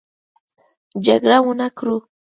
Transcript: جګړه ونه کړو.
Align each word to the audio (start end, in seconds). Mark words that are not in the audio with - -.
جګړه 1.05 1.37
ونه 1.45 1.67
کړو. 1.77 1.97